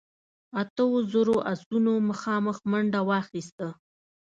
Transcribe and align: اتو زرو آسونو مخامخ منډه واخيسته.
اتو 0.61 0.87
زرو 1.11 1.35
آسونو 1.51 1.93
مخامخ 2.09 2.57
منډه 2.71 3.01
واخيسته. 3.09 3.67